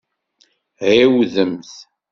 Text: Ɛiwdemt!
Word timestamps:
Ɛiwdemt! 0.89 1.71